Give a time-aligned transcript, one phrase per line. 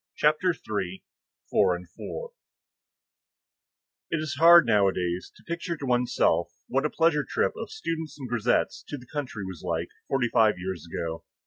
[0.15, 2.31] CHAPTER III—FOUR AND FOUR
[4.09, 8.17] It is hard nowadays to picture to one's self what a pleasure trip of students
[8.17, 11.23] and grisettes to the country was like, forty five years ago.